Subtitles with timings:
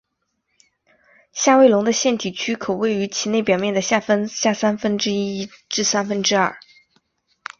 [1.31, 6.57] 下位笼的腺体区可位于其内表面的下三分之一至三分之二。